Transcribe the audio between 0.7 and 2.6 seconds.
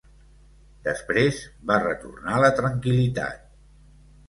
Després va retornar la